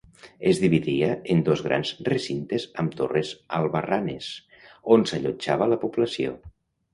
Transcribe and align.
Es 0.51 0.59
dividia 0.61 1.09
en 1.33 1.43
dos 1.49 1.61
grans 1.67 1.91
recintes 2.07 2.65
amb 2.85 2.95
torres 3.03 3.35
albarranes, 3.59 4.31
on 4.97 5.07
s'allotjava 5.13 5.69
la 5.77 5.81
població. 5.85 6.35